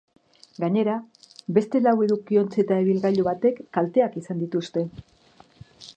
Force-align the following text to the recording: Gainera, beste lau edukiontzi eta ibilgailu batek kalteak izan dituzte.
Gainera, 0.61 0.93
beste 1.57 1.81
lau 1.83 1.93
edukiontzi 2.07 2.63
eta 2.65 2.79
ibilgailu 2.85 3.29
batek 3.31 3.63
kalteak 3.79 4.19
izan 4.23 4.45
dituzte. 4.47 4.89